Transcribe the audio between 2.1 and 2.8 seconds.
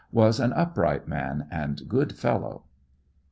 fellow.